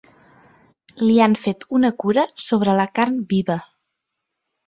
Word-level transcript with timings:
Li 1.01 1.17
han 1.25 1.35
fet 1.41 1.67
una 1.79 1.91
cura 2.03 2.23
sobre 2.47 2.75
la 2.79 2.87
carn 3.01 3.19
viva. 3.35 3.59